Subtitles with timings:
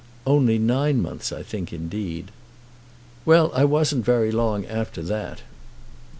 [0.25, 2.31] "Only nine months, I think, indeed."
[3.23, 5.43] "Well; I wasn't very long after that.